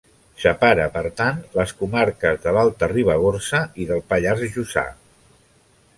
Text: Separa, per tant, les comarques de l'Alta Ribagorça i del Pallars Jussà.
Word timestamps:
Separa, 0.43 0.87
per 0.95 1.03
tant, 1.19 1.43
les 1.57 1.73
comarques 1.83 2.41
de 2.47 2.55
l'Alta 2.57 2.91
Ribagorça 2.95 3.63
i 3.85 3.89
del 3.93 4.05
Pallars 4.15 4.47
Jussà. 4.57 4.89